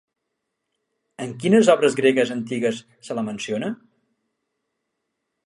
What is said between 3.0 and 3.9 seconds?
se la menciona?